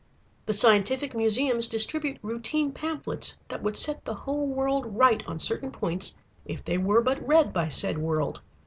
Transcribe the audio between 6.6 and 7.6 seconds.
they were but read